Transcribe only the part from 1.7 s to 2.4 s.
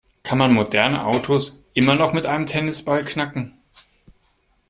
immer noch mit